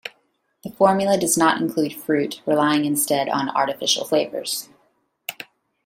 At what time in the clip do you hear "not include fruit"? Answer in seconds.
1.37-2.41